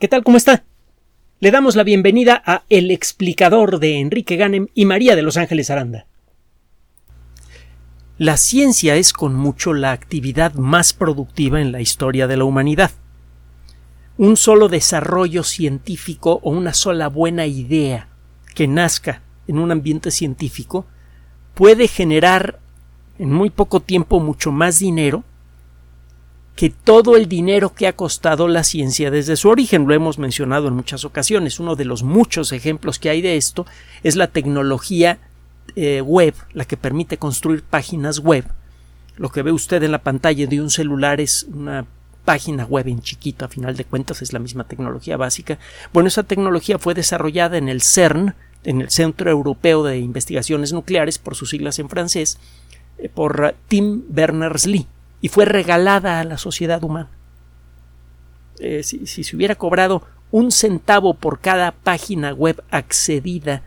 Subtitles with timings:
[0.00, 0.24] ¿Qué tal?
[0.24, 0.64] ¿Cómo está?
[1.38, 5.70] Le damos la bienvenida a El explicador de Enrique Ganem y María de Los Ángeles
[5.70, 6.06] Aranda.
[8.18, 12.90] La ciencia es con mucho la actividad más productiva en la historia de la humanidad.
[14.18, 18.08] Un solo desarrollo científico o una sola buena idea
[18.56, 20.86] que nazca en un ambiente científico
[21.54, 22.58] puede generar
[23.20, 25.22] en muy poco tiempo mucho más dinero
[26.56, 29.86] que todo el dinero que ha costado la ciencia desde su origen.
[29.86, 31.58] Lo hemos mencionado en muchas ocasiones.
[31.58, 33.66] Uno de los muchos ejemplos que hay de esto
[34.02, 35.18] es la tecnología
[35.74, 38.44] eh, web, la que permite construir páginas web.
[39.16, 41.86] Lo que ve usted en la pantalla de un celular es una
[42.24, 45.58] página web en chiquito, a final de cuentas es la misma tecnología básica.
[45.92, 48.34] Bueno, esa tecnología fue desarrollada en el CERN,
[48.64, 52.38] en el Centro Europeo de Investigaciones Nucleares, por sus siglas en francés,
[52.98, 54.86] eh, por Tim Berners-Lee
[55.24, 57.08] y fue regalada a la sociedad humana.
[58.58, 63.62] Eh, si, se hubiera cobrado un centavo por cada página web accedida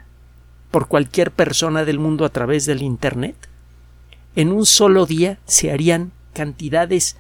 [0.70, 3.50] por cualquier persona del mundo a través del Internet,
[4.36, 7.18] en un solo día se harían cantidades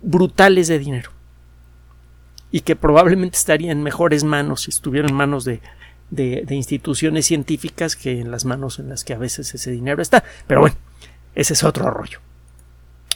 [0.00, 1.10] brutales de dinero
[2.52, 5.60] y que probablemente estarían en mejores manos si estuvieran en manos de,
[6.10, 10.22] de, instituciones científicas que en las manos en las que a veces ese dinero está.
[10.46, 10.76] Pero bueno,
[11.34, 12.20] ese es otro rollo.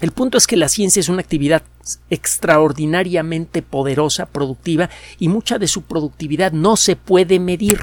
[0.01, 1.63] El punto es que la ciencia es una actividad
[2.11, 7.81] extraordinariamente poderosa, productiva, y mucha de su productividad no se puede medir.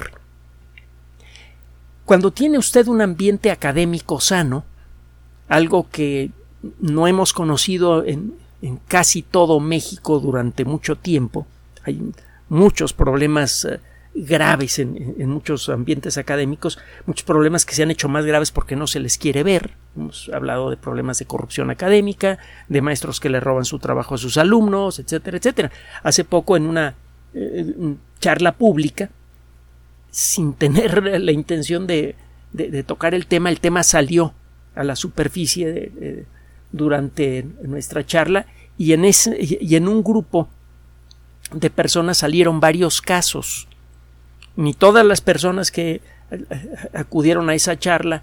[2.04, 4.64] Cuando tiene usted un ambiente académico sano,
[5.48, 6.30] algo que
[6.80, 8.34] no hemos conocido en,
[8.86, 11.46] casi todo México durante mucho tiempo,
[11.82, 12.00] hay
[12.48, 13.80] muchos problemas eh,
[14.14, 18.86] graves en, muchos ambientes académicos, muchos problemas que se han hecho más graves porque no
[18.86, 19.72] se les quiere ver.
[19.96, 24.18] Hemos hablado de problemas de corrupción académica, de maestros que le roban su trabajo a
[24.18, 25.70] sus alumnos, etcétera, etcétera.
[26.02, 26.94] Hace poco en una
[27.32, 29.10] eh, charla pública,
[30.10, 32.16] sin tener la intención de,
[32.86, 34.34] tocar el tema, el tema salió
[34.74, 36.26] a la superficie
[36.72, 38.46] durante nuestra charla
[38.76, 40.48] y en, ese, y en un grupo
[41.52, 43.68] de personas salieron varios casos
[44.56, 46.00] ni todas las personas que
[46.30, 46.44] eh,
[46.92, 48.22] acudieron a esa charla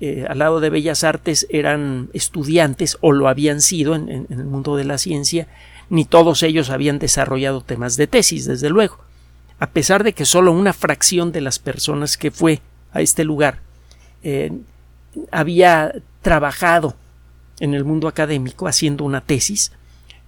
[0.00, 4.76] eh, al lado de Bellas Artes eran estudiantes o lo habían sido en, el mundo
[4.76, 5.48] de la ciencia,
[5.90, 8.98] ni todos ellos habían desarrollado temas de tesis, desde luego.
[9.58, 12.60] A pesar de que solo una fracción de las personas que fue
[12.92, 13.60] a este lugar
[14.22, 14.52] eh,
[15.30, 16.94] había trabajado
[17.60, 19.72] en el mundo académico haciendo una tesis,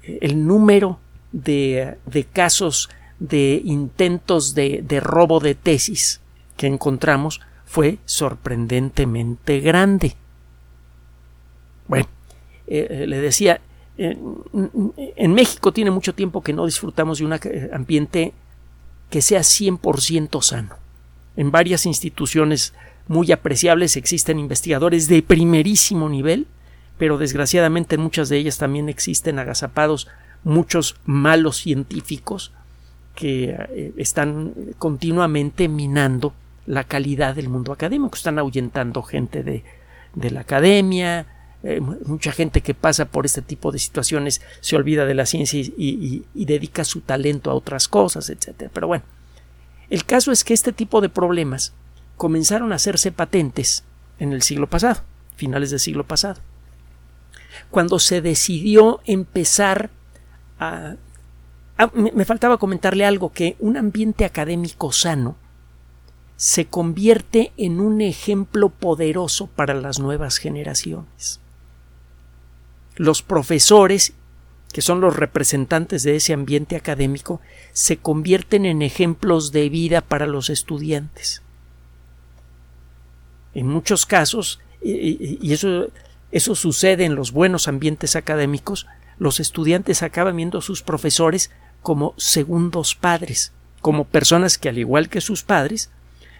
[0.03, 0.99] el número
[1.33, 1.99] de
[2.33, 2.89] casos
[3.19, 6.21] de intentos de, robo de tesis
[6.57, 10.15] que encontramos fue sorprendentemente grande.
[11.87, 12.07] Bueno,
[12.67, 13.61] eh, eh, le decía,
[13.99, 18.33] en México tiene mucho tiempo que no disfrutamos de un eh, ambiente
[19.11, 20.77] que sea 100% sano.
[21.37, 22.75] En varias instituciones
[23.07, 26.47] muy apreciables existen investigadores de primerísimo nivel,
[26.97, 30.09] pero desgraciadamente en muchas de ellas también existen agazapados
[30.45, 32.53] muchos malos científicos
[33.15, 36.33] que eh, están continuamente minando
[36.69, 39.65] la calidad del mundo académico, están ahuyentando gente de,
[40.31, 41.27] la academia,
[41.63, 45.59] eh, mucha gente que pasa por este tipo de situaciones se olvida de la ciencia
[45.61, 48.71] y, dedica su talento a otras cosas, etc.
[48.73, 49.05] Pero bueno,
[49.91, 51.73] el caso es que este tipo de problemas
[52.17, 53.85] comenzaron a hacerse patentes
[54.19, 55.03] en el siglo pasado,
[55.37, 56.41] finales del siglo pasado,
[57.71, 59.91] cuando se decidió empezar
[60.59, 60.97] a
[61.81, 65.37] Ah, me, faltaba comentarle algo, que un ambiente académico sano
[66.39, 71.41] se convierte en un ejemplo poderoso para las nuevas generaciones.
[72.95, 74.13] Los profesores,
[74.73, 77.41] que son los representantes de ese ambiente académico,
[77.73, 81.43] se convierten en ejemplos de vida para los estudiantes.
[83.53, 85.89] En muchos casos, y eso,
[86.31, 88.87] eso sucede en los buenos ambientes académicos,
[89.19, 91.51] los estudiantes acaban viendo a sus profesores
[91.83, 95.91] como segundos padres, como personas que al igual que sus padres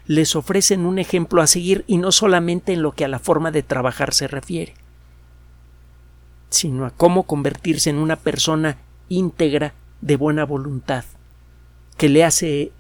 [0.09, 3.51] les ofrecen un ejemplo a seguir y no solamente en lo que a la forma
[3.51, 4.75] de trabajar se refiere,
[6.49, 8.79] sino a cómo convertirse en una persona
[9.11, 11.05] íntegra de buena voluntad,
[11.99, 12.73] que le hace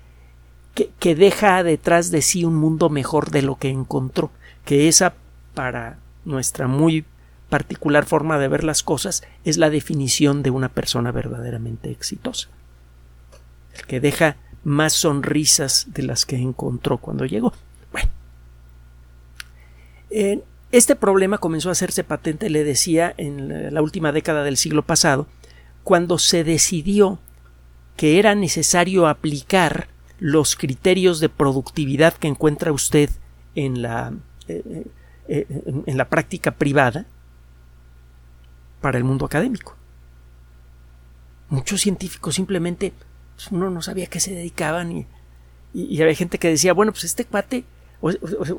[0.75, 4.31] que, que deja detrás de sí un mundo mejor de lo que encontró,
[4.64, 5.12] que esa
[5.52, 7.04] para nuestra muy
[7.50, 12.48] particular forma de ver las cosas es la definición de una persona verdaderamente exitosa.
[13.74, 14.36] El que deja
[14.69, 17.53] más sonrisas de las que encontró cuando llegó.
[17.93, 18.11] Bueno.
[20.70, 25.26] este problema comenzó a hacerse patente, le decía, en la última década del siglo pasado,
[25.85, 27.19] cuando se decidió
[27.97, 29.88] que era necesario aplicar
[30.20, 33.11] los criterios de productividad que encuentra usted
[33.55, 34.12] en la,
[34.49, 34.85] eh,
[35.29, 35.47] eh,
[35.87, 37.06] en la práctica privada
[38.81, 39.76] para el mundo académico.
[41.49, 42.93] Muchos científicos simplemente
[43.38, 45.06] pues, uno no sabía a qué se dedicaban y,
[45.73, 47.64] y, había gente que decía, bueno, pues este cuate
[48.00, 48.11] o,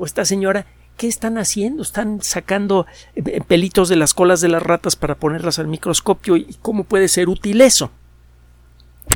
[0.06, 0.64] esta señora,
[0.96, 1.82] ¿qué están haciendo?
[1.82, 6.56] Están sacando eh, pelitos de las colas de las ratas para ponerlas al microscopio y
[6.62, 7.90] cómo puede ser útil eso.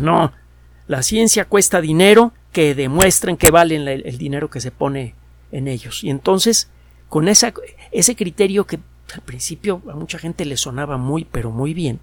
[0.03, 0.33] No,
[0.87, 5.15] la ciencia cuesta dinero que demuestren que valen el, dinero que se pone
[5.51, 6.05] en ellos.
[6.05, 6.69] Y entonces,
[7.09, 7.55] con esa,
[7.91, 8.81] ese criterio que
[9.15, 12.01] al principio a mucha gente le sonaba muy, pero muy bien,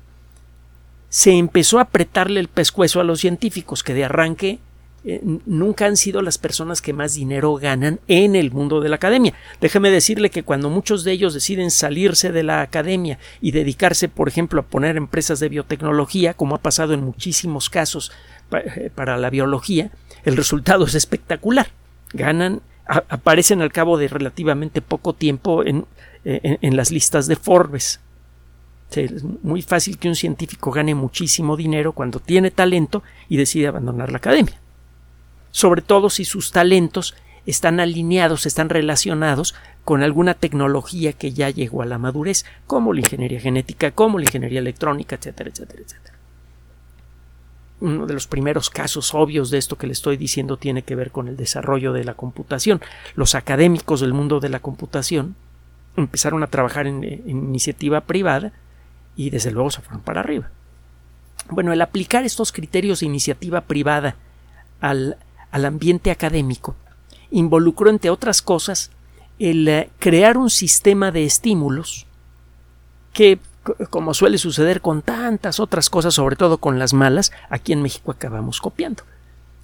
[1.11, 4.59] se empezó a apretarle el pescuezo a los científicos, que de arranque
[5.03, 8.95] eh, nunca han sido las personas que más dinero ganan en el mundo de la
[8.95, 9.33] academia.
[9.59, 14.29] Déjeme decirle que cuando muchos de ellos deciden salirse de la academia y dedicarse, por
[14.29, 18.13] ejemplo, a poner empresas de biotecnología, como ha pasado en muchísimos casos
[18.53, 19.91] eh, para la biología,
[20.23, 21.71] el resultado es espectacular.
[22.13, 25.83] Ganan, aparecen al cabo de relativamente poco tiempo en,
[26.23, 27.99] eh, en las listas de Forbes
[28.95, 34.11] es muy fácil que un científico gane muchísimo dinero cuando tiene talento y decide abandonar
[34.11, 34.59] la academia.
[35.51, 37.15] Sobre todo si sus talentos
[37.45, 42.99] están alineados, están relacionados con alguna tecnología que ya llegó a la madurez, como la
[42.99, 46.15] ingeniería genética, como la ingeniería electrónica, etcétera, etcétera, etcétera.
[47.79, 51.09] Uno de los primeros casos obvios de esto que le estoy diciendo tiene que ver
[51.09, 52.79] con el desarrollo de la computación.
[53.15, 55.35] Los académicos del mundo de la computación
[55.97, 58.53] empezaron a trabajar en, en iniciativa privada
[59.25, 60.49] y desde luego se fueron para arriba.
[61.49, 64.15] Bueno, el aplicar estos criterios de iniciativa privada
[64.79, 65.17] al,
[65.51, 66.75] al ambiente académico
[67.29, 68.89] involucró, entre otras cosas,
[69.37, 72.07] el eh, crear un sistema de estímulos
[73.13, 73.39] que,
[73.91, 78.11] como suele suceder con tantas otras cosas, sobre todo con las malas, aquí en México
[78.11, 79.03] acabamos copiando.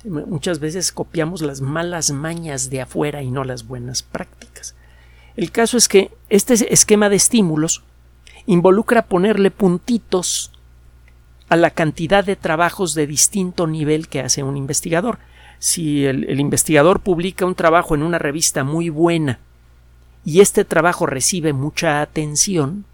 [0.03, 4.75] Muchas veces copiamos las malas mañas de afuera y no las buenas prácticas.
[5.35, 7.83] El caso es que este esquema de estímulos
[8.47, 10.51] involucra ponerle puntitos
[11.49, 15.19] a la cantidad de trabajos de distinto nivel que hace un investigador.
[15.59, 19.39] Si el, investigador publica un trabajo en una revista muy buena
[20.25, 22.85] y este trabajo recibe mucha atención,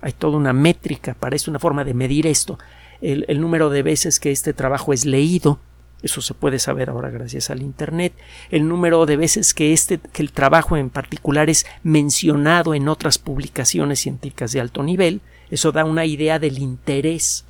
[0.00, 2.58] hay toda una métrica para eso, una forma de medir esto,
[3.00, 5.58] el número de veces que este trabajo es leído,
[6.02, 8.12] eso se puede saber ahora gracias al Internet.
[8.50, 13.18] El número de veces que, este, que el trabajo en particular es mencionado en otras
[13.18, 15.20] publicaciones científicas de alto nivel.
[15.50, 17.44] Eso da una idea del interés,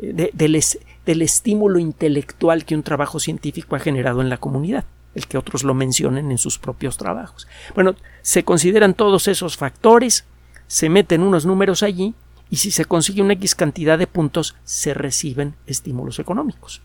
[0.00, 4.84] eh, del, estímulo intelectual que un trabajo científico ha generado en la comunidad
[5.14, 7.46] el que otros lo mencionen en sus propios trabajos.
[7.74, 10.24] Bueno, se consideran todos esos factores,
[10.68, 12.14] se meten unos números allí
[12.48, 16.80] y si se consigue una X cantidad de puntos se reciben estímulos económicos.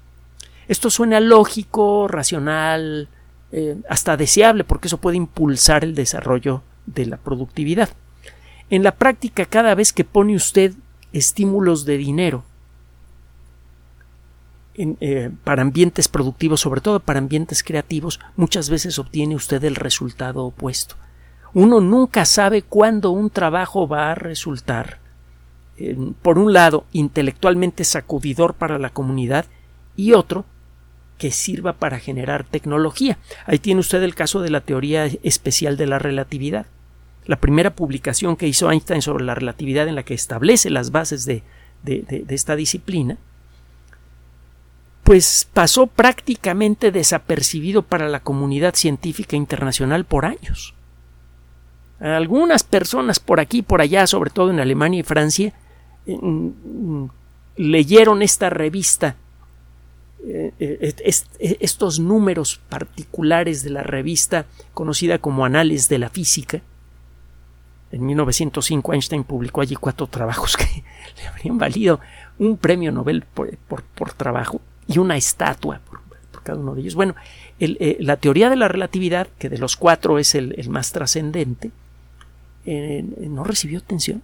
[0.67, 3.07] Esto suena lógico, racional,
[3.51, 7.89] eh, hasta deseable, porque eso puede impulsar el desarrollo de la productividad.
[8.69, 10.73] En la práctica, cada vez que pone usted
[11.13, 12.43] estímulos de dinero
[14.75, 20.43] eh, para ambientes productivos, sobre todo para ambientes creativos, muchas veces obtiene usted el resultado
[20.43, 20.95] opuesto.
[21.53, 24.99] Uno nunca sabe cuándo un trabajo va a resultar,
[26.21, 29.45] por un lado, intelectualmente sacudidor para la comunidad
[29.95, 30.45] y otro,
[31.17, 33.17] que sirva para generar tecnología.
[33.45, 36.67] Ahí tiene usted el caso de la teoría especial de la relatividad.
[37.25, 41.25] La primera publicación que hizo Einstein sobre la relatividad en la que establece las bases
[41.25, 41.43] de,
[42.29, 43.17] esta disciplina,
[45.03, 50.73] pues pasó prácticamente desapercibido para la comunidad científica internacional por años.
[51.99, 55.53] Algunas personas por aquí y por allá, sobre todo en Alemania y Francia,
[57.55, 59.15] leyeron esta revista
[60.23, 66.61] eh, eh, estos números particulares de la revista conocida como Anales de la Física.
[67.91, 70.65] En 1905 Einstein publicó allí cuatro trabajos que
[71.17, 71.99] le habrían valido
[72.39, 76.01] un premio Nobel por, trabajo y una estatua por,
[76.43, 76.95] cada uno de ellos.
[76.95, 77.15] Bueno,
[77.59, 81.71] eh, la teoría de la relatividad, que de los cuatro es el, más trascendente,
[82.65, 84.21] no recibió atención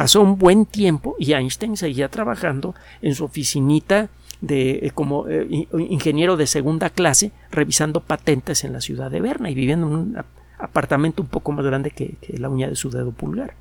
[0.00, 4.08] Pasó un buen tiempo y Einstein seguía trabajando en su oficinita
[4.40, 9.50] de, eh, como eh, ingeniero de segunda clase, revisando patentes en la ciudad de Berna
[9.50, 10.24] y viviendo en un
[10.56, 13.52] apartamento un poco más grande que, la uña de su dedo pulgar.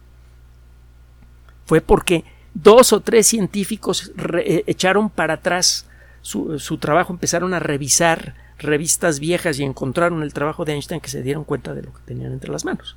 [1.65, 5.87] Fue porque dos o tres científicos eh, echaron para atrás
[6.21, 11.21] su, trabajo, empezaron a revisar revistas viejas y encontraron el trabajo de Einstein que se
[11.21, 12.95] dieron cuenta de lo que tenían entre las manos.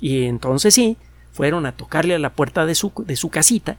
[0.00, 0.96] Y entonces sí,
[1.38, 3.76] fueron a tocarle a la puerta de su, de su casita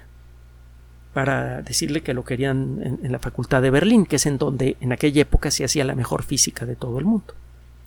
[1.14, 4.78] para decirle que lo querían en, en, la facultad de Berlín, que es en donde
[4.80, 7.34] en aquella época se hacía la mejor física de todo el mundo.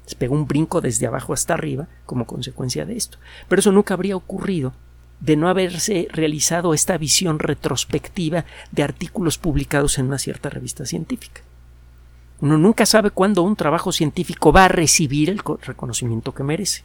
[0.05, 3.17] Se pegó un brinco desde abajo hasta arriba como consecuencia de esto.
[3.49, 4.75] Pero eso nunca habría ocurrido
[5.21, 11.41] de no haberse realizado esta visión retrospectiva de artículos publicados en una cierta revista científica.
[12.43, 16.85] Uno nunca sabe cuándo un trabajo científico va a recibir el reconocimiento que merece.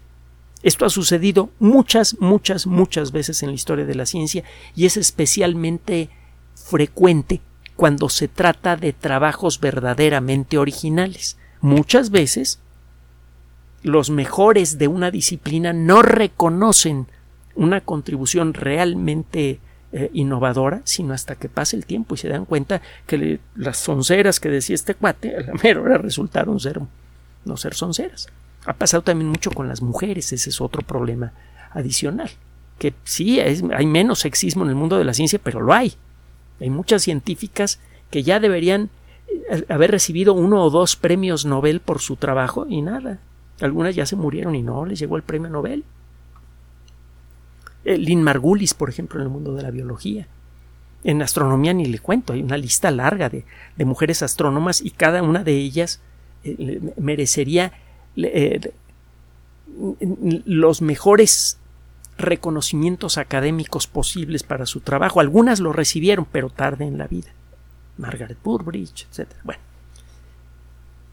[0.63, 4.43] Esto ha sucedido muchas, muchas, muchas veces en la historia de la ciencia
[4.75, 6.09] y es especialmente
[6.55, 7.41] frecuente
[7.75, 11.37] cuando se trata de trabajos verdaderamente originales.
[11.61, 12.59] Muchas veces
[13.83, 17.07] los mejores de una disciplina no reconocen
[17.55, 19.59] una contribución realmente
[19.91, 24.39] eh, innovadora, sino hasta que pase el tiempo y se dan cuenta que las sonceras
[24.39, 26.81] que decía este cuate a la mera hora resultaron ser
[27.45, 28.27] no ser sonceras.
[28.67, 31.31] Ha pasado también mucho con las mujeres, ese es otro problema
[31.71, 32.29] adicional.
[32.77, 35.93] Que sí, hay menos sexismo en el mundo de la ciencia, pero lo hay.
[36.59, 37.79] Hay muchas científicas
[38.11, 38.89] que ya deberían
[39.49, 43.19] eh, haber recibido uno o dos premios Nobel por su trabajo y nada.
[43.61, 45.85] Algunas ya se murieron y no les llegó el premio Nobel.
[47.85, 50.27] Eh, Lynn Margulis, por ejemplo, en el mundo de la biología.
[51.05, 53.45] En astronomía ni le cuento, hay una lista larga de,
[53.85, 56.01] mujeres astrónomas y cada una de ellas
[56.43, 57.71] eh, merecería
[58.17, 58.73] eh,
[60.45, 61.57] los mejores
[62.17, 65.19] reconocimientos académicos posibles para su trabajo.
[65.19, 67.29] Algunas lo recibieron, pero tarde en la vida.
[67.97, 69.29] Margaret Burbridge, etc.
[69.43, 69.61] Bueno.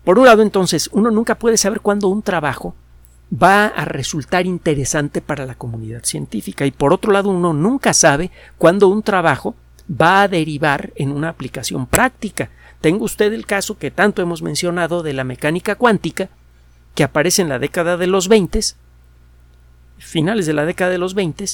[0.05, 2.75] Por un lado, entonces, uno nunca puede saber cuándo un trabajo
[3.33, 8.31] va a resultar interesante para la comunidad científica y por otro lado uno nunca sabe
[8.59, 9.57] cuándo un trabajo
[9.91, 12.51] va a derivar en una aplicación práctica.
[12.81, 16.29] Tengo usted el caso que tanto hemos mencionado de la mecánica cuántica
[16.95, 18.61] que aparece en la década de los 20,
[19.99, 21.45] finales de la década de los 20,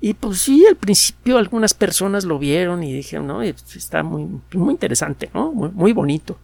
[0.00, 4.72] y pues sí, al principio algunas personas lo vieron y dijeron, no, está muy, muy
[4.72, 5.52] interesante, ¿no?
[5.52, 6.38] Muy, bonito.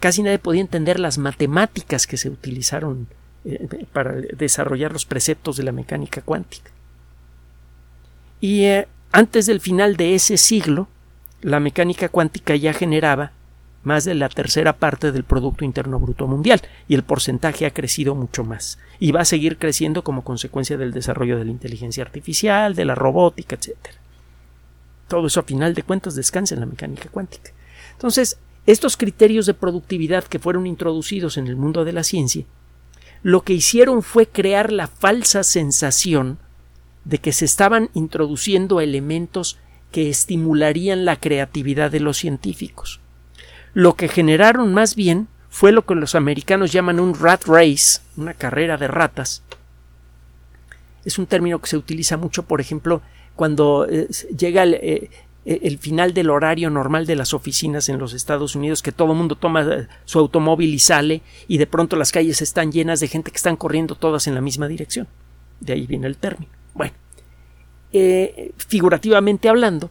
[0.00, 3.06] Casi nadie podía entender las matemáticas que se utilizaron
[3.44, 6.70] eh, para desarrollar los preceptos de la mecánica cuántica.
[8.40, 10.88] Y eh, antes del final de ese siglo,
[11.42, 13.32] la mecánica cuántica ya generaba
[13.84, 18.14] más de la tercera parte del Producto Interno Bruto Mundial, y el porcentaje ha crecido
[18.14, 22.74] mucho más, y va a seguir creciendo como consecuencia del desarrollo de la inteligencia artificial,
[22.74, 23.76] de la robótica, etc.
[25.08, 27.52] Todo eso a final de cuentas descansa en la mecánica cuántica.
[27.92, 32.44] Entonces, estos criterios de productividad que fueron introducidos en el mundo de la ciencia
[33.24, 36.38] lo que hicieron fue crear la falsa sensación
[37.06, 39.58] de que se estaban introduciendo elementos
[39.90, 43.00] que estimularían la creatividad de los científicos.
[43.74, 48.34] Lo que generaron más bien fue lo que los americanos llaman un rat race, una
[48.34, 49.42] carrera de ratas.
[51.04, 53.02] Es un término que se utiliza mucho, por ejemplo,
[53.36, 55.10] cuando eh, llega el, eh,
[55.44, 59.12] eh, el final del horario normal de las oficinas en los Estados Unidos, que todo
[59.12, 63.08] el mundo toma su automóvil y sale, y de pronto las calles están llenas de
[63.08, 65.06] gente que están corriendo todas en la misma dirección.
[65.60, 66.50] De ahí viene el término.
[66.72, 66.94] Bueno,
[67.92, 69.90] eh, figurativamente hablando,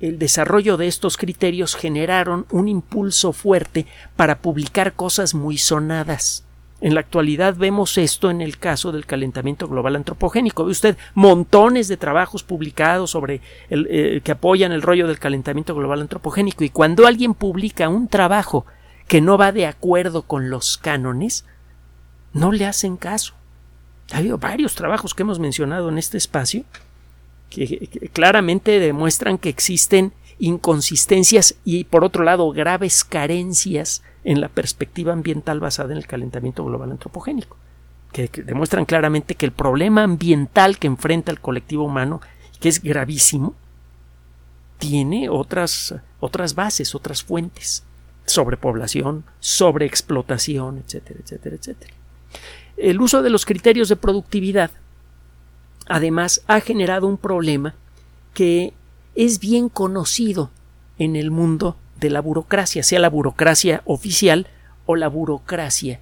[0.00, 6.44] el desarrollo de estos criterios generaron un impulso fuerte para publicar cosas muy sonadas.
[6.80, 10.64] En la actualidad vemos esto en el caso del calentamiento global antropogénico.
[10.64, 16.00] Ve usted montones de trabajos publicados sobre eh, que apoyan el rollo del calentamiento global
[16.00, 18.64] antropogénico y cuando alguien publica un trabajo
[19.06, 21.44] que no va de acuerdo con los cánones,
[22.32, 23.34] no le hacen caso.
[24.12, 26.64] Ha habido varios trabajos que hemos mencionado en este espacio
[27.50, 35.12] que claramente demuestran que existen inconsistencias y por otro lado graves carencias en la perspectiva
[35.12, 37.56] ambiental basada en el calentamiento global antropogénico,
[38.12, 42.20] que, demuestran claramente que el problema ambiental que enfrenta el colectivo humano,
[42.58, 43.54] que es gravísimo,
[44.78, 47.84] tiene otras, otras bases, otras fuentes,
[48.24, 51.94] sobrepoblación, sobreexplotación, etcétera, etcétera, etcétera.
[52.76, 54.70] El uso de los criterios de productividad,
[55.90, 57.74] además, ha generado un problema
[58.32, 58.72] que
[59.14, 60.50] es bien conocido
[60.98, 64.46] en el mundo de la burocracia, sea la burocracia oficial
[64.86, 66.00] o la burocracia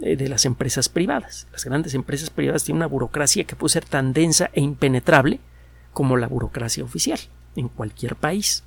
[0.00, 1.46] eh, de las empresas privadas.
[1.52, 5.40] Las grandes empresas privadas tienen una burocracia que puede ser tan densa e impenetrable
[5.92, 7.18] como la burocracia oficial
[7.56, 8.64] en cualquier país.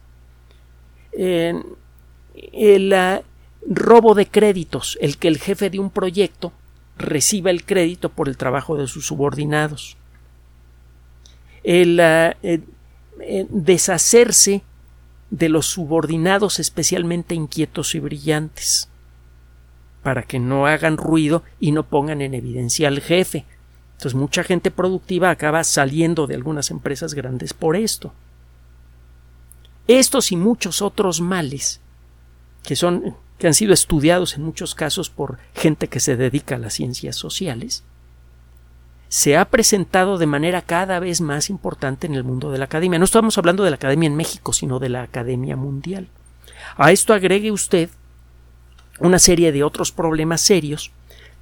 [1.12, 3.22] el ah,
[3.68, 6.54] robo de créditos, el que el jefe de un proyecto
[6.98, 9.97] reciba el crédito por el trabajo de sus subordinados.
[11.68, 12.62] El ah, eh,
[13.20, 14.64] eh, deshacerse
[15.30, 18.88] de los subordinados especialmente inquietos y brillantes,
[20.02, 23.46] para que no hagan ruido y no pongan en evidencia al jefe.
[23.98, 28.14] Entonces mucha gente productiva acaba saliendo de algunas empresas grandes por esto.
[29.88, 31.82] Estos y muchos otros males
[32.64, 36.60] que son que han sido estudiados en muchos casos por gente que se dedica a
[36.60, 37.84] las ciencias sociales,
[39.10, 43.00] se ha presentado de manera cada vez más importante en el mundo de la academia.
[43.00, 46.08] No estamos hablando de la academia en México, sino de la academia mundial.
[46.76, 47.90] A esto agregue usted
[49.00, 50.92] una serie de otros problemas serios,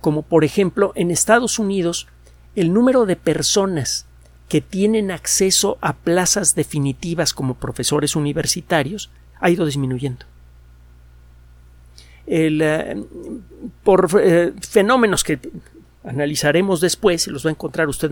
[0.01, 2.07] como por ejemplo en Estados Unidos
[2.55, 4.05] el número de personas
[4.47, 10.25] que tienen acceso a plazas definitivas como profesores universitarios ha ido disminuyendo.
[12.27, 13.03] Eh,
[13.83, 15.39] por eh, fenómenos que
[16.05, 18.11] analizaremos después, los va a encontrar usted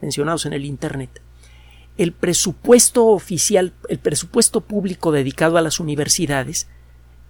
[0.00, 1.20] mencionados en el Internet,
[1.96, 6.68] el presupuesto oficial, el presupuesto público dedicado a las universidades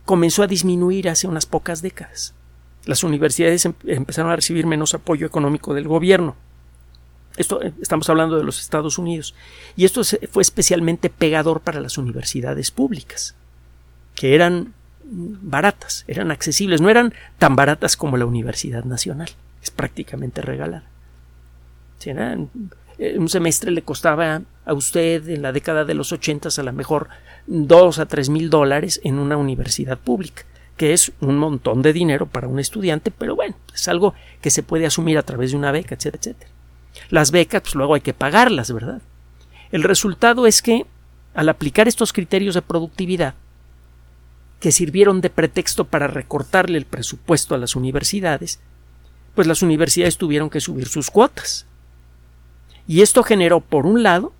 [0.05, 2.35] comenzó a disminuir hace unas pocas décadas.
[2.85, 6.37] Las universidades em-, empezaron a recibir menos apoyo económico del gobierno.
[7.37, 9.35] Esto eh, estamos hablando de los Estados Unidos.
[9.77, 13.35] Y esto fue especialmente pegador para las universidades públicas,
[14.15, 14.75] que eran
[15.05, 19.31] baratas, eran accesibles, no eran tan baratas como la Universidad Nacional
[19.63, 20.85] es prácticamente regalada.
[22.07, 26.73] Eh, un semestre le costaba a usted en la década de los ochentas a lo
[26.73, 27.09] mejor
[27.47, 30.45] dos a tres mil dólares en una universidad pública,
[30.77, 34.63] que es un montón de dinero para un estudiante, pero bueno, es algo que se
[34.63, 36.51] puede asumir a través de una beca, etcétera, etcétera.
[37.09, 39.01] Las becas, pues luego hay que pagarlas, ¿verdad?
[39.73, 40.87] El resultado es que,
[41.35, 43.35] al aplicar estos criterios de productividad,
[44.59, 48.61] que sirvieron de pretexto para recortarle el presupuesto a las universidades,
[49.35, 51.67] pues las universidades tuvieron que subir sus cuotas.
[52.87, 54.33] Y esto generó, por un lado,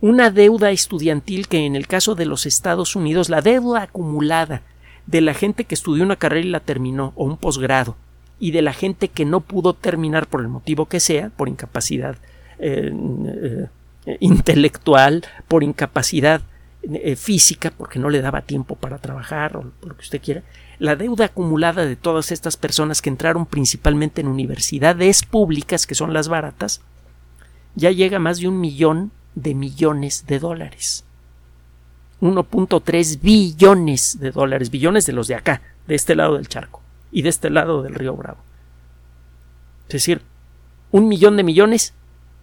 [0.00, 4.62] una deuda estudiantil que en el caso de los Estados Unidos, la deuda acumulada
[5.06, 7.96] de la gente que estudió una carrera y la terminó, o un posgrado,
[8.38, 12.16] y de la gente que no pudo terminar por el motivo que sea, por incapacidad
[12.58, 12.92] eh,
[14.06, 16.42] eh, intelectual, por incapacidad
[16.92, 20.42] eh, física, porque no le daba tiempo para trabajar o lo que usted quiera,
[20.78, 26.12] la deuda acumulada de todas estas personas que entraron principalmente en universidades públicas, que son
[26.12, 26.82] las baratas,
[27.74, 31.04] ya llega a más de un millón de millones de dólares.
[32.20, 37.22] 1.3 billones de dólares, billones de los de acá, de este lado del charco y
[37.22, 38.38] de este lado del río Bravo.
[39.88, 40.20] Es decir,
[40.90, 41.94] un millón de millones,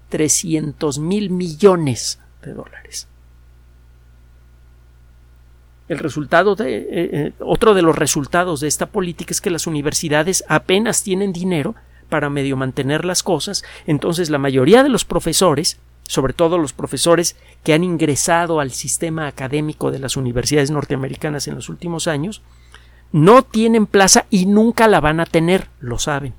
[0.09, 3.07] 300 mil millones de dólares
[5.91, 9.67] el resultado de eh, eh, otro de los resultados de esta política es que las
[9.67, 11.75] universidades apenas tienen dinero
[12.07, 17.35] para medio mantener las cosas, entonces la mayoría de los profesores, sobre todo los profesores
[17.65, 22.41] que han ingresado al sistema académico de las universidades norteamericanas en los últimos años,
[23.11, 26.33] no tienen plaza y nunca la van a tener, lo saben.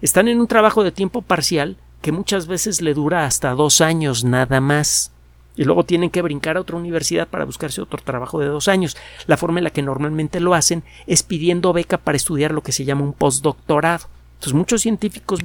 [0.00, 4.22] Están en un trabajo de tiempo parcial que muchas veces le dura hasta dos años
[4.22, 5.10] nada más
[5.56, 8.96] y luego tienen que brincar a otra universidad para buscarse otro trabajo de dos años.
[9.26, 12.72] La forma en la que normalmente lo hacen es pidiendo beca para estudiar lo que
[12.72, 14.06] se llama un postdoctorado.
[14.34, 15.40] Entonces muchos científicos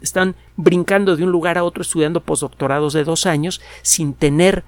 [0.00, 4.64] están brincando de un lugar a otro estudiando postdoctorados de dos años sin tener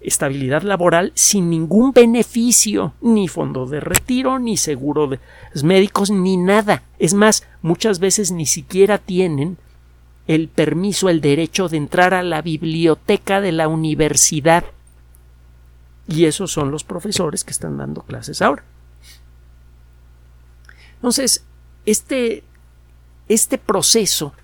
[0.00, 5.18] estabilidad laboral, sin ningún beneficio, ni fondo de retiro, ni seguro de
[5.64, 6.84] médicos, ni nada.
[7.00, 9.58] Es más, muchas veces ni siquiera tienen
[10.28, 14.64] el permiso, el derecho de entrar a la biblioteca de la universidad.
[16.06, 18.62] Y esos son los profesores que están dando clases ahora.
[20.96, 21.44] Entonces,
[21.86, 22.44] este,
[23.28, 24.34] este proceso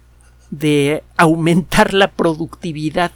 [0.50, 3.12] de aumentar la productividad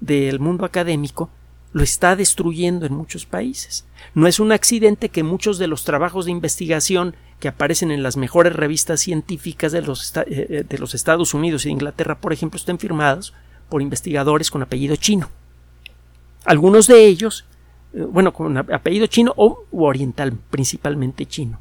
[0.00, 1.30] del mundo académico
[1.76, 3.84] lo está destruyendo en muchos países.
[4.14, 8.16] No es un accidente que muchos de los trabajos de investigación que aparecen en las
[8.16, 12.32] mejores revistas científicas de los, eh, eh, de los Estados Unidos y de Inglaterra, por
[12.32, 13.34] ejemplo, estén firmados
[13.68, 15.28] por investigadores con apellido chino.
[16.46, 17.44] Algunos de ellos,
[17.92, 21.60] eh, bueno, con apellido chino o oriental, principalmente chino.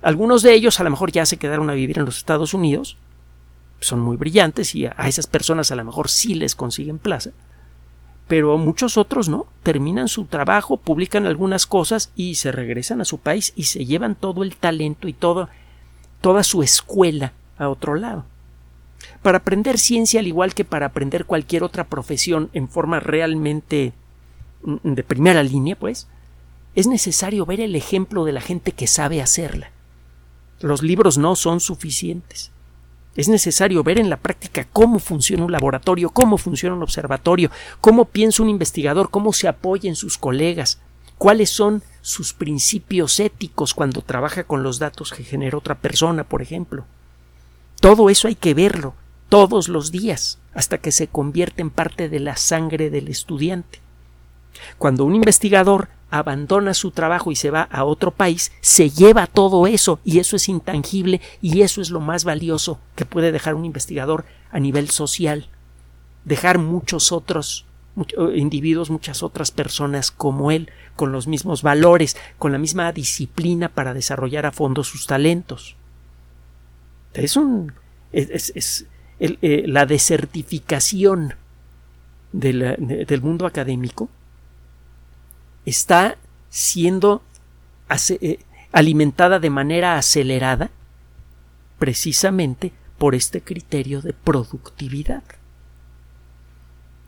[0.00, 2.96] Algunos de ellos a lo mejor ya se quedaron a vivir en los Estados Unidos,
[3.80, 7.32] son muy brillantes y a esas personas a lo mejor sí les consiguen plaza,
[8.28, 13.18] pero muchos otros no, terminan su trabajo, publican algunas cosas y se regresan a su
[13.18, 15.48] país y se llevan todo el talento y todo,
[16.20, 18.26] toda su escuela a otro lado.
[19.22, 23.94] Para aprender ciencia, al igual que para aprender cualquier otra profesión en forma realmente
[24.62, 26.06] mm, de primera línea, pues,
[26.74, 29.70] es necesario ver el ejemplo de la gente que sabe hacerla.
[30.60, 32.52] Los libros no son suficientes.
[33.18, 37.50] Es necesario ver en la práctica cómo funciona un laboratorio, cómo funciona un observatorio,
[37.80, 40.78] cómo piensa un investigador, cómo se apoya en sus colegas,
[41.18, 46.42] cuáles son sus principios éticos cuando trabaja con los datos que genera otra persona, por
[46.42, 46.84] ejemplo.
[47.80, 48.94] Todo eso hay que verlo
[49.28, 53.80] todos los días hasta que se convierte en parte de la sangre del estudiante.
[54.78, 59.66] Cuando un investigador abandona su trabajo y se va a otro país, se lleva todo
[59.66, 63.64] eso y eso es intangible y eso es lo más valioso que puede dejar un
[63.64, 65.48] investigador a nivel social.
[66.24, 67.66] Dejar muchos otros
[68.34, 73.94] individuos, muchas otras personas como él, con los mismos valores, con la misma disciplina para
[73.94, 75.76] desarrollar a fondo sus talentos.
[77.14, 77.72] Es un.
[78.12, 78.86] es,
[79.20, 81.34] eh, la desertificación
[82.32, 84.08] del mundo académico
[85.68, 86.16] está
[86.50, 87.22] siendo
[88.08, 88.38] eh,
[88.72, 90.70] alimentada de manera acelerada
[91.78, 95.22] precisamente por este criterio de productividad.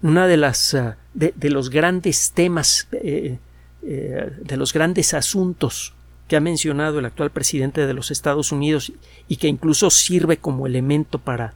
[0.02, 3.38] Una de las ah, de, los grandes temas eh,
[3.82, 5.94] de los grandes asuntos
[6.28, 8.92] que ha mencionado el actual presidente de los Estados Unidos
[9.26, 11.54] y que incluso sirve como elemento para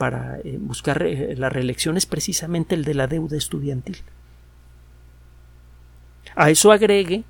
[0.00, 3.98] para eh, buscar eh, la reelección es precisamente el de la deuda estudiantil.
[6.34, 7.24] A eso agregue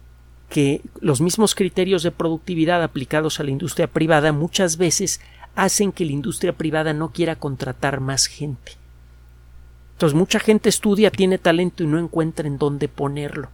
[0.49, 5.21] que los mismos criterios de productividad aplicados a la industria privada muchas veces
[5.55, 8.73] hacen que la industria privada no quiera contratar más gente.
[9.93, 13.49] Entonces mucha gente estudia, tiene talento y no encuentra en dónde ponerlo.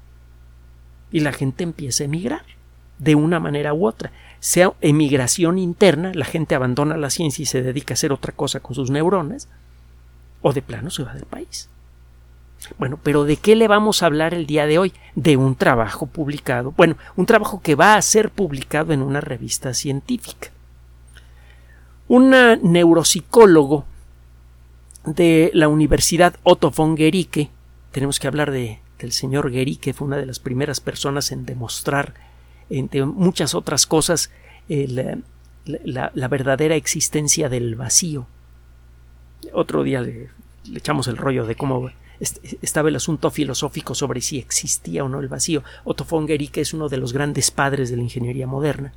[1.11, 2.43] Y la gente empieza a emigrar
[2.99, 7.63] de una manera u otra sea emigración interna, la gente abandona la ciencia y se
[7.63, 9.49] dedica a hacer otra cosa con sus neuronas,
[10.43, 11.69] o de plano se va del país.
[12.79, 14.93] Bueno, pero ¿de qué le vamos a hablar el día de hoy?
[15.15, 19.75] De un trabajo publicado, bueno, un trabajo que va a ser publicado en una revista
[19.75, 20.51] científica.
[22.09, 22.31] Un
[22.63, 23.85] neuropsicólogo
[25.05, 27.51] de la Universidad Otto von Guericke,
[27.93, 32.15] tenemos que hablar de, del señor Guericke, fue una de las primeras personas en demostrar
[32.71, 34.31] entre muchas otras cosas,
[34.69, 38.27] la, verdadera existencia del vacío.
[39.53, 40.31] Otro día le,
[40.75, 45.29] echamos el rollo de cómo estaba el asunto filosófico sobre si existía o no el
[45.29, 45.63] vacío.
[45.85, 48.93] Otto von Guericke es uno de los grandes padres de la ingeniería moderna.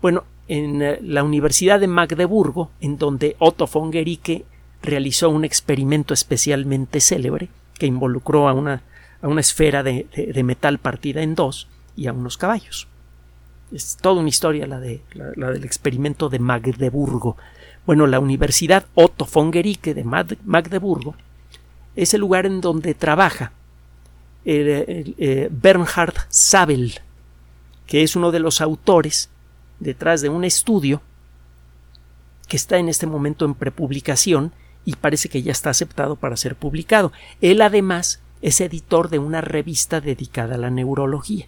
[0.00, 4.44] Bueno, en eh, la Universidad de Magdeburgo, en donde Otto von Guericke
[4.82, 7.48] realizó un experimento especialmente célebre
[7.78, 8.82] que involucró a una,
[9.20, 12.88] a una esfera de metal partida en dos y a unos caballos.
[13.72, 17.36] Es toda una historia la, de, la, del experimento de Magdeburgo.
[17.86, 21.14] Bueno, la Universidad Otto von Guericke de Magdeburgo
[21.96, 23.52] es el lugar en donde trabaja
[24.44, 27.00] eh, Bernhard Sabel,
[27.86, 29.30] que es uno de los autores
[29.80, 31.02] detrás de un estudio
[32.48, 34.52] que está en este momento en prepublicación
[34.84, 37.12] y parece que ya está aceptado para ser publicado.
[37.40, 41.46] Él además es editor de una revista dedicada a la neurología.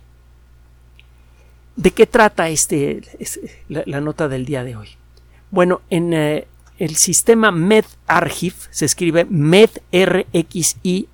[1.77, 3.03] ¿De qué trata este,
[3.69, 4.91] la, nota del día de hoy?
[5.51, 6.47] Bueno, en eh,
[6.79, 11.07] el sistema MedArchive se escribe MedRXIB,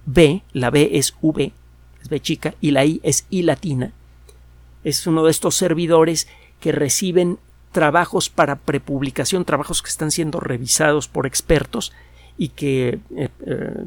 [0.52, 1.52] la B es V,
[2.02, 3.92] es B chica, y la I es I latina.
[4.84, 6.28] Es uno de estos servidores
[6.60, 7.38] que reciben
[7.72, 11.92] trabajos para prepublicación, trabajos que están siendo revisados por expertos
[12.38, 13.84] y que eh, eh,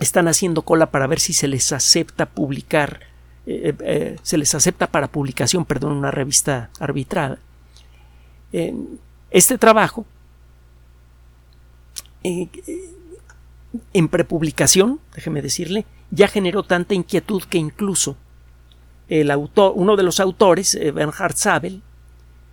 [0.00, 3.12] están haciendo cola para ver si se les acepta publicar
[3.44, 7.38] eh, se les acepta para publicación, perdón, una revista arbitrada.
[9.32, 10.06] este trabajo
[12.24, 12.48] eh,
[13.92, 18.16] en prepublicación, déjeme decirle, ya generó tanta inquietud que incluso
[19.08, 21.82] el autor, uno de los autores, Bernhard Sabel,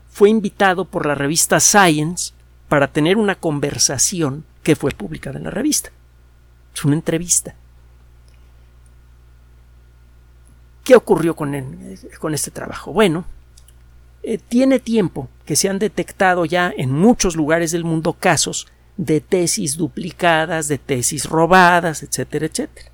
[0.09, 2.33] fue invitado por la revista Science
[2.67, 5.91] para tener una conversación que fue publicada en la revista.
[6.73, 7.55] Es una entrevista.
[10.83, 11.55] ¿Qué ocurrió con,
[12.19, 12.91] con este trabajo?
[12.91, 13.25] Bueno,
[14.23, 18.67] eh, tiene tiempo que se han detectado ya en muchos lugares del mundo casos
[18.99, 22.91] de tesis duplicadas, de tesis robadas, etcétera, etcétera.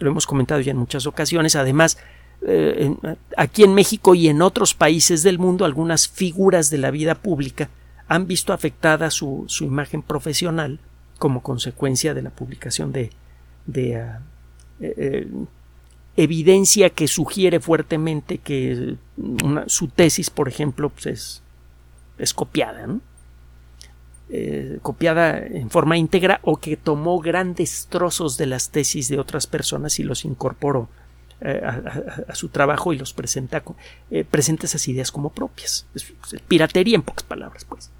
[0.00, 1.54] Lo hemos comentado ya en muchas ocasiones.
[1.54, 1.96] Además,
[2.42, 2.92] eh,
[3.36, 7.70] aquí en México y en otros países del mundo, algunas figuras de la vida pública
[8.08, 10.80] han visto afectada su, imagen profesional
[11.20, 13.10] como consecuencia de la publicación de,
[13.66, 14.20] de ah,
[14.80, 15.28] eh,
[16.16, 18.96] evidencia que sugiere fuertemente que
[19.66, 21.42] su tesis, por ejemplo, pues
[22.18, 22.88] es, copiada,
[24.30, 29.46] eh, copiada en forma íntegra o que tomó grandes trozos de las tesis de otras
[29.46, 30.88] personas y los incorporó
[31.40, 33.62] eh, a, su trabajo y los presenta,
[34.10, 35.86] eh, esas ideas como propias.
[35.94, 36.12] Es,
[36.46, 37.90] piratería en pocas palabras, pues.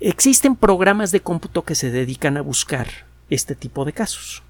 [0.00, 2.88] Existen programas de cómputo que se dedican a buscar
[3.28, 4.42] este tipo de casos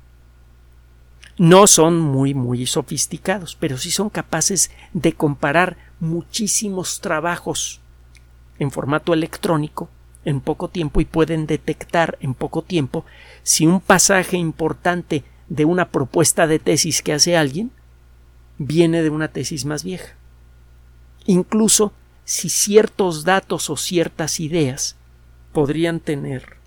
[1.38, 7.80] no son muy muy sofisticados, pero sí son capaces de comparar muchísimos trabajos
[8.58, 9.88] en formato electrónico
[10.28, 13.06] en poco tiempo y pueden detectar en poco tiempo
[13.42, 17.70] si un pasaje importante de una propuesta de tesis que hace alguien
[18.58, 20.14] viene de una tesis más vieja.
[21.24, 21.94] Incluso
[22.26, 24.96] si ciertos datos o ciertas ideas
[25.54, 26.58] podrían tener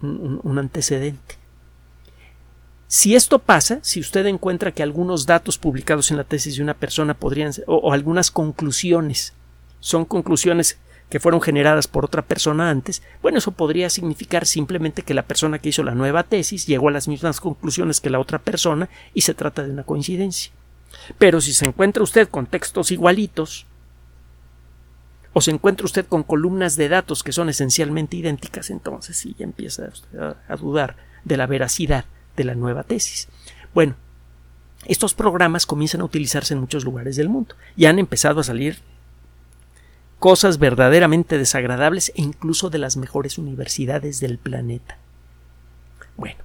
[0.00, 1.36] un, antecedente.
[2.88, 6.74] Si esto pasa, si usted encuentra que algunos datos publicados en la tesis de una
[6.74, 9.34] persona podrían o, algunas conclusiones
[9.78, 10.78] son conclusiones
[11.10, 15.58] que fueron generadas por otra persona antes, bueno, eso podría significar simplemente que la persona
[15.58, 19.20] que hizo la nueva tesis llegó a las mismas conclusiones que la otra persona y
[19.20, 20.52] se trata de una coincidencia.
[21.18, 23.66] Pero si se encuentra usted con textos igualitos,
[25.34, 29.44] o se encuentra usted con columnas de datos que son esencialmente idénticas, entonces sí ya
[29.44, 32.04] empieza usted a, dudar de la veracidad
[32.36, 33.28] de la nueva tesis.
[33.74, 33.96] Bueno,
[34.86, 38.78] estos programas comienzan a utilizarse en muchos lugares del mundo y han empezado a salir
[40.18, 44.98] cosas verdaderamente desagradables e incluso de las mejores universidades del planeta.
[46.16, 46.38] Bueno,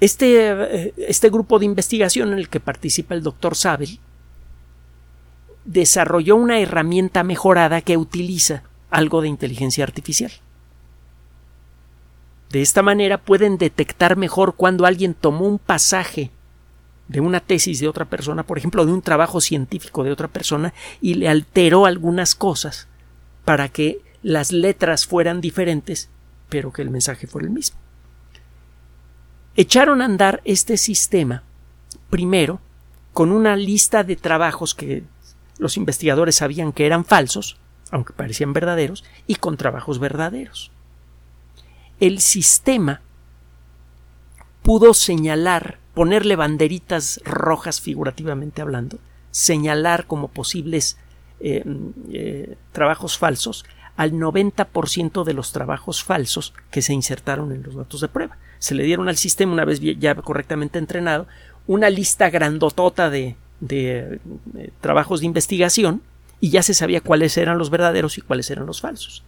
[0.00, 3.98] este, eh, este grupo de investigación en el que participa el doctor Sabel
[5.64, 10.32] desarrolló una herramienta mejorada que utiliza algo de inteligencia artificial.
[12.50, 16.30] De esta manera pueden detectar mejor cuando alguien tomó un pasaje
[17.08, 20.72] de una tesis de otra persona, por ejemplo, de un trabajo científico de otra persona,
[21.00, 22.88] y le alteró algunas cosas
[23.44, 26.08] para que las letras fueran diferentes,
[26.48, 27.78] pero que el mensaje fuera el mismo.
[29.56, 31.42] Echaron a andar este sistema
[32.10, 32.60] primero
[33.12, 35.04] con una lista de trabajos que
[35.58, 37.58] los investigadores sabían que eran falsos,
[37.90, 40.72] aunque parecían verdaderos, y con trabajos verdaderos.
[42.00, 43.02] El sistema
[44.62, 48.98] pudo señalar, ponerle banderitas rojas figurativamente hablando,
[49.30, 50.98] señalar como posibles
[51.40, 51.64] eh,
[52.12, 53.64] eh, trabajos falsos
[53.96, 58.36] al 90% de los trabajos falsos que se insertaron en los datos de prueba.
[58.58, 61.26] Se le dieron al sistema, una vez ya correctamente entrenado,
[61.66, 64.20] una lista grandotota de, de,
[64.56, 66.02] eh, trabajos de investigación
[66.40, 69.24] y ya se sabía cuáles eran los verdaderos y cuáles eran los falsos.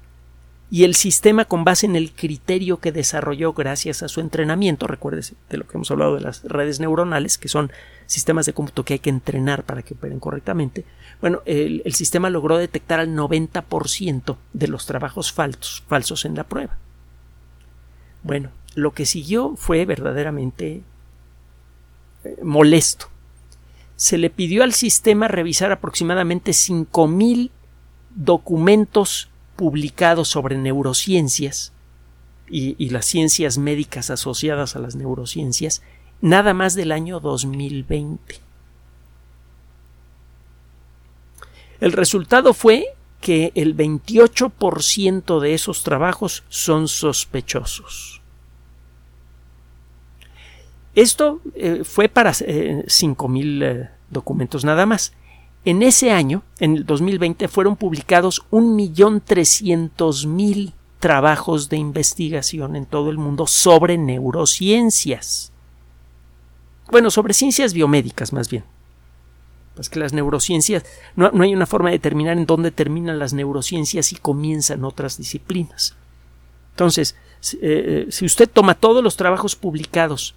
[0.68, 5.34] Y el sistema, con base en el criterio que desarrolló gracias a su entrenamiento, recuérdese
[5.48, 7.70] de lo que hemos hablado de las redes neuronales, que son
[8.06, 10.84] sistemas de cómputo que hay que entrenar para que operen correctamente,
[11.20, 16.76] bueno, el, sistema logró detectar al 90% de los trabajos falsos, falsos en la prueba.
[18.22, 20.82] Bueno, lo que siguió fue verdaderamente
[22.24, 23.08] eh, molesto
[23.96, 27.50] se le pidió al sistema revisar aproximadamente 5.000
[28.14, 31.72] documentos publicados sobre neurociencias
[32.48, 35.82] y, y, las ciencias médicas asociadas a las neurociencias
[36.20, 38.40] nada más del año 2020.
[41.80, 42.86] El resultado fue
[43.20, 48.22] que el 28% de esos trabajos son sospechosos.
[50.94, 55.12] Esto eh, fue para eh, 5.000 eh, documentos nada más.
[55.66, 63.18] En ese año, en el 2020, fueron publicados 1.300.000 trabajos de investigación en todo el
[63.18, 65.50] mundo sobre neurociencias.
[66.88, 68.62] Bueno, sobre ciencias biomédicas más bien.
[69.74, 70.84] Pues que las neurociencias,
[71.16, 75.96] no, hay una forma de determinar en dónde terminan las neurociencias y comienzan otras disciplinas.
[76.74, 80.36] Entonces, si eh, usted toma todos los trabajos publicados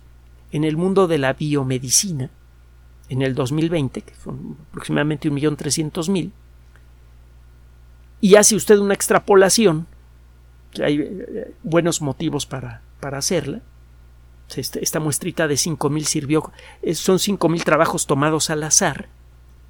[0.51, 2.31] en el mundo de la biomedicina
[3.09, 6.31] en el 2020, que son aproximadamente 1.300.000,
[8.21, 9.87] y hace usted una extrapolación,
[10.81, 13.61] hay eh, buenos motivos para, para hacerla,
[14.55, 16.51] este, esta muestrita de 5.000 sirvió,
[16.93, 19.09] son 5.000 trabajos tomados al azar,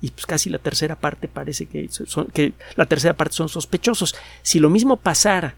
[0.02, 4.15] y pues casi la tercera parte parece que, son, que la tercera parte son sospechosos.
[4.41, 5.56] Si lo mismo pasara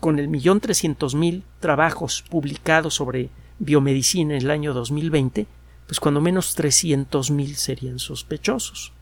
[0.00, 5.46] con el millón trescientos mil trabajos publicados sobre biomedicina en el año 2020,
[5.86, 8.92] pues cuando menos 300.000 serían sospechosos.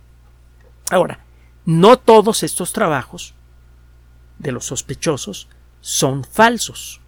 [0.90, 1.25] Ahora,
[1.64, 3.35] no todos estos trabajos
[4.38, 5.49] de los sospechosos
[5.81, 7.01] son falsos.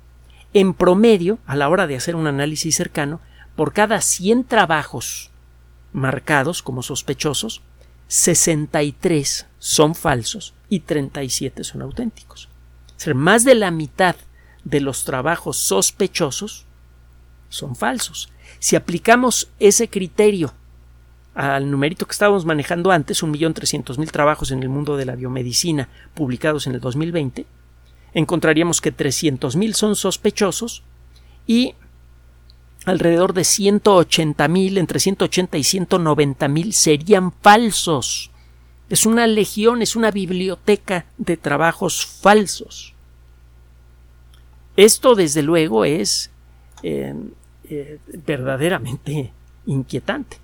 [0.55, 3.21] En promedio, a la hora de hacer un análisis cercano,
[3.55, 5.31] por cada 100 trabajos
[5.93, 7.63] marcados como sospechosos,
[8.09, 12.49] 63 son falsos y 37 son auténticos.
[12.97, 14.17] Decir, más de la mitad
[14.65, 16.67] de los trabajos sospechosos
[17.49, 18.31] son falsos.
[18.67, 20.53] Si aplicamos ese criterio
[21.37, 25.05] al numerito que estábamos manejando antes, un millón trescientos mil trabajos en el mundo de
[25.05, 27.47] la biomedicina publicados en el 2020,
[28.13, 30.83] encontraríamos que trescientos mil son sospechosos
[31.47, 31.77] y
[32.87, 38.33] alrededor de 180 mil, entre 180 y 190 mil serían falsos.
[38.89, 42.95] Es una legión, es una biblioteca de trabajos falsos.
[44.77, 46.33] Esto, desde luego, es
[46.83, 47.15] eh,
[47.69, 49.33] eh, verdaderamente
[49.67, 50.39] inquietante.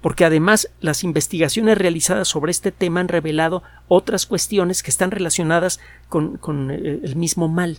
[0.00, 5.80] Porque además las investigaciones realizadas sobre este tema han revelado otras cuestiones que están relacionadas
[6.08, 7.78] con, eh, el mismo mal.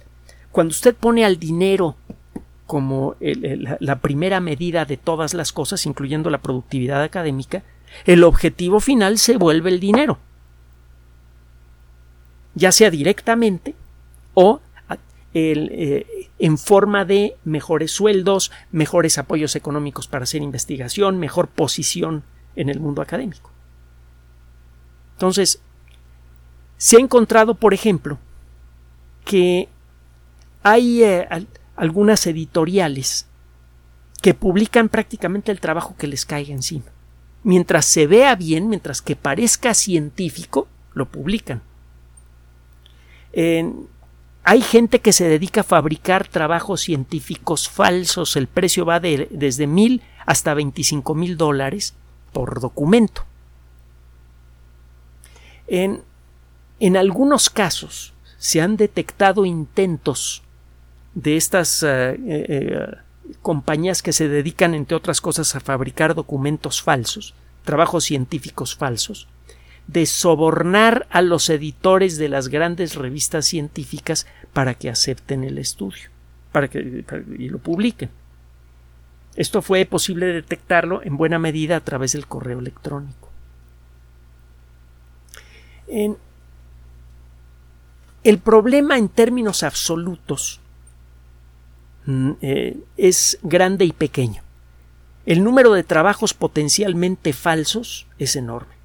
[0.51, 1.95] Cuando usted pone al dinero
[2.65, 7.61] como la primera medida de todas las cosas, incluyendo la productividad académica,
[8.05, 10.17] el objetivo final se vuelve el dinero.
[12.55, 13.75] Ya sea directamente
[14.33, 14.61] o
[15.37, 22.23] eh, en forma de mejores sueldos, mejores apoyos económicos para hacer investigación, mejor posición
[22.55, 23.51] en el mundo académico.
[25.15, 25.59] Entonces,
[26.77, 28.17] se ha encontrado, por ejemplo,
[29.25, 29.67] que
[30.63, 31.27] hay eh,
[31.75, 33.27] algunas editoriales
[34.21, 36.85] que publican prácticamente el trabajo que les caiga encima.
[37.43, 41.61] Mientras se vea bien, mientras que parezca científico, lo publican.
[43.33, 43.89] En,
[44.47, 48.35] hay gente que se dedica a fabricar trabajos científicos falsos.
[48.35, 51.95] El precio va de, desde mil hasta veinticinco mil dólares
[52.31, 53.25] por documento.
[55.67, 56.03] En,
[56.79, 60.43] en, algunos casos se han detectado intentos
[61.15, 62.87] de estas eh, eh, eh,
[63.41, 69.27] compañías que se dedican, entre otras cosas, a fabricar documentos falsos, trabajos científicos falsos,
[69.87, 76.15] de sobornar a los editores de las grandes revistas científicas para que acepten el estudio
[76.55, 77.03] para que,
[77.37, 78.09] y lo publiquen.
[79.35, 83.29] Esto fue posible detectarlo en buena medida a través del correo electrónico.
[88.23, 90.61] el problema en términos absolutos
[92.05, 94.41] mm, eh, es grande y pequeño.
[95.25, 98.75] El número de trabajos potencialmente falsos es enorme.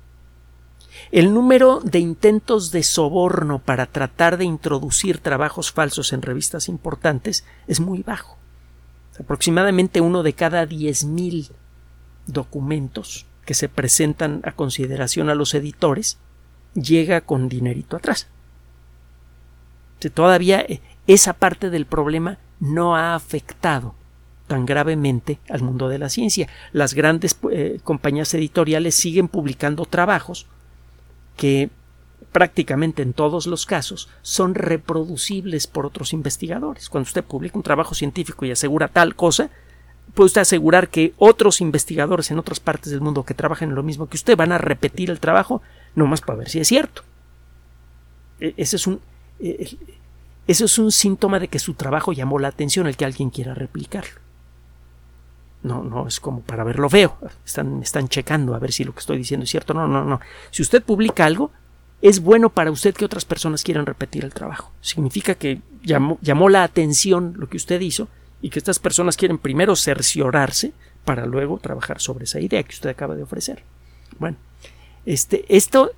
[1.12, 7.44] El número de intentos de soborno para tratar de introducir trabajos falsos en revistas importantes
[7.66, 8.36] es muy bajo.
[9.18, 11.48] Aproximadamente uno de cada diez mil
[12.26, 16.18] documentos que se presentan a consideración a los editores
[16.74, 18.28] llega con dinerito atrás.
[20.14, 23.94] Todavía eh, esa parte del problema no ha afectado
[24.46, 26.48] tan gravemente al mundo de la ciencia.
[26.72, 30.46] Las grandes eh, compañías editoriales siguen publicando trabajos
[31.40, 31.70] que
[32.32, 36.90] prácticamente en todos los casos son reproducibles por otros investigadores.
[36.90, 39.48] Cuando usted publica un trabajo científico y asegura tal cosa,
[40.12, 43.82] puede usted asegurar que otros investigadores en otras partes del mundo que trabajan en lo
[43.82, 45.62] mismo que usted van a repetir el trabajo
[45.94, 47.04] nomás para ver si es cierto.
[48.38, 49.00] E, ese es un,
[49.40, 49.78] e,
[50.46, 53.54] ese es un síntoma de que su trabajo llamó la atención el que alguien quiera
[53.54, 54.20] replicarlo.
[55.62, 57.18] No, no es como para verlo feo.
[57.44, 59.74] Están, están checando a ver si lo que estoy diciendo es cierto.
[59.74, 60.20] No, no, no.
[60.50, 61.50] Si usted publica algo,
[62.02, 64.72] es bueno para usted que otras personas quieran repetir el trabajo.
[64.80, 68.08] Significa que llamó, llamó la atención lo que usted hizo
[68.40, 70.72] y que estas personas quieren primero cerciorarse
[71.04, 73.62] para luego trabajar sobre esa idea que usted acaba de ofrecer.
[74.18, 74.38] Bueno,
[75.04, 75.92] este, esto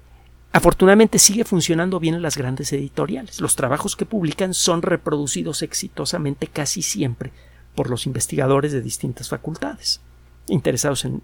[0.53, 3.41] afortunadamente sigue funcionando bien en las grandes editoriales.
[3.41, 7.33] Los trabajos que publican son reproducidos exitosamente casi siempre
[7.75, 10.01] por los investigadores de distintas facultades
[10.49, 11.23] interesados en,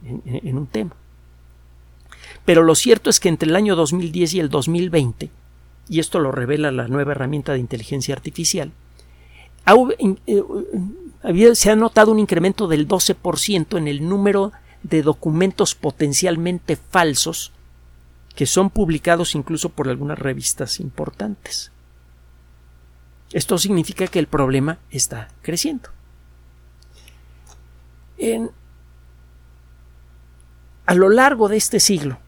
[0.56, 0.92] un tema.
[2.44, 5.30] Pero lo cierto es que entre el año 2010 y el 2020,
[5.88, 8.72] y esto lo revela la nueva herramienta de inteligencia artificial,
[9.98, 17.52] eh, se ha notado un incremento del 12% en el número de documentos potencialmente falsos
[18.34, 21.72] que son publicados incluso por algunas revistas importantes.
[23.32, 25.90] Esto significa que el problema está creciendo
[30.86, 32.18] a lo largo de este siglo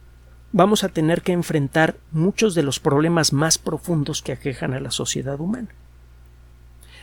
[0.52, 4.90] vamos a tener que enfrentar muchos de los problemas más profundos que aquejan a la
[4.90, 5.68] sociedad humana.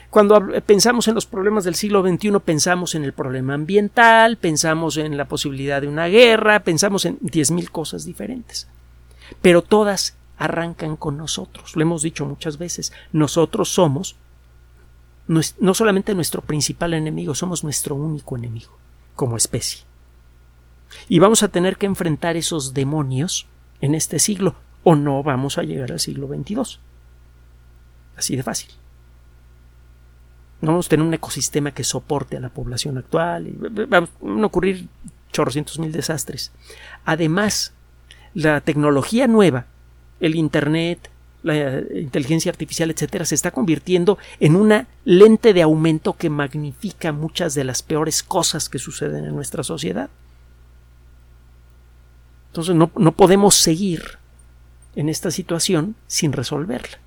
[0.10, 5.18] Cuando pensamos en los problemas del siglo XXI, pensamos en el problema ambiental, pensamos en
[5.18, 8.68] la posibilidad de una guerra, pensamos en diez mil cosas diferentes.
[9.42, 11.76] Pero todas arrancan con nosotros.
[11.76, 12.94] Lo hemos dicho muchas veces.
[13.12, 14.16] Nosotros somos
[15.28, 18.78] no solamente nuestro principal enemigo, somos nuestro único enemigo
[19.16, 19.82] como especie.
[21.10, 23.48] Y vamos a tener que enfrentar esos demonios
[23.82, 26.80] en este siglo o no vamos a llegar al siglo XXII.
[28.16, 28.70] Así de fácil.
[30.62, 34.08] No vamos a tener un ecosistema que soporte a la población actual y van
[34.42, 34.88] a ocurrir
[35.32, 36.52] chorrocientos mil desastres.
[37.06, 37.74] Además,
[38.34, 39.68] la tecnología nueva,
[40.20, 41.12] el Internet,
[41.48, 47.56] la inteligencia artificial, etcétera, se está convirtiendo en una lente de aumento que magnifica muchas
[47.56, 50.10] de las peores cosas que suceden en nuestra sociedad.
[52.50, 54.20] Entonces no, no podemos seguir
[54.96, 56.98] en esta situación sin resolverla.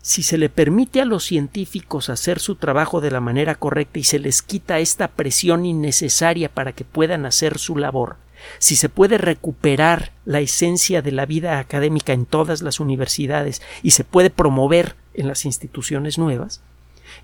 [0.00, 4.04] si se le permite a los científicos hacer su trabajo de la manera correcta y
[4.04, 8.16] se les quita esta presión innecesaria para que puedan hacer su labor,
[8.58, 13.92] si se puede recuperar la esencia de la vida académica en todas las universidades y
[13.92, 16.60] se puede promover en las instituciones nuevas,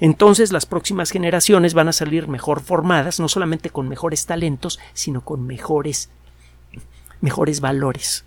[0.01, 5.23] entonces las próximas generaciones van a salir mejor formadas, no solamente con mejores talentos, sino
[5.23, 6.11] con mejores
[7.25, 8.25] mejores valores.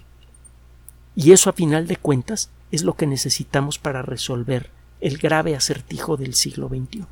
[1.15, 6.17] Y eso a final de cuentas es lo que necesitamos para resolver el grave acertijo
[6.17, 7.05] del siglo XXI.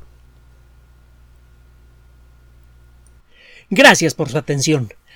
[3.70, 4.92] Gracias por su atención.